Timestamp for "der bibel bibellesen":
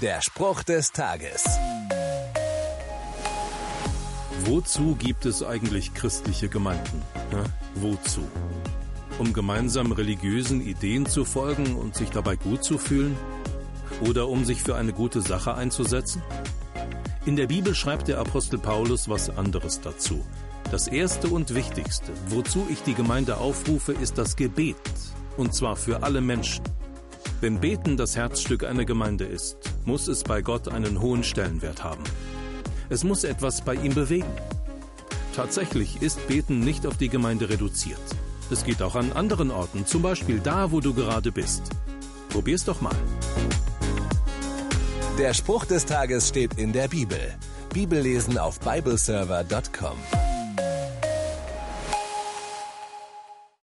46.74-48.36